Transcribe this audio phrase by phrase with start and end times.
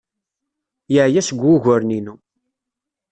[0.93, 2.15] Yeɛya seg wuguren-inu.